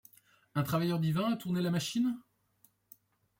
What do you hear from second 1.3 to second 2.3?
à tourner la machine?